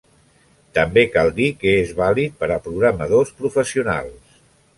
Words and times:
També 0.77 1.03
cal 1.15 1.29
dir 1.39 1.49
que 1.65 1.73
és 1.83 1.91
vàlid 1.99 2.41
per 2.41 2.49
a 2.57 2.59
programadors 2.69 3.37
professionals. 3.45 4.43